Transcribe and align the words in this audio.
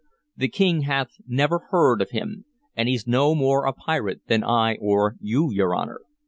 The 0.35 0.47
King 0.47 0.81
hath 0.81 1.11
never 1.27 1.67
heard 1.69 2.01
of 2.01 2.09
him. 2.09 2.45
And 2.75 2.89
he's 2.89 3.05
no 3.05 3.35
more 3.35 3.67
a 3.67 3.71
pirate 3.73 4.21
than 4.25 4.43
I 4.43 4.77
or 4.81 5.15
you, 5.21 5.51
your 5.51 5.75
Honor. 5.75 6.01